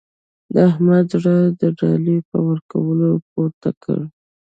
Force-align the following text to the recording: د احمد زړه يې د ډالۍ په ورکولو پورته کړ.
د 0.53 0.55
احمد 0.69 1.05
زړه 1.13 1.33
يې 1.41 1.49
د 1.61 1.63
ډالۍ 1.79 2.17
په 2.29 2.37
ورکولو 2.47 3.09
پورته 3.31 3.69
کړ. 3.83 3.99